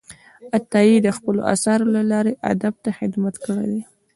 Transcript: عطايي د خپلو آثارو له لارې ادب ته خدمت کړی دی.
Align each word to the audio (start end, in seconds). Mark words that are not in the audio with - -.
عطايي 0.55 0.97
د 1.01 1.07
خپلو 1.17 1.39
آثارو 1.53 1.91
له 1.95 2.01
لارې 2.11 2.33
ادب 2.51 2.73
ته 2.83 2.89
خدمت 2.99 3.35
کړی 3.45 3.65
دی. 3.71 3.81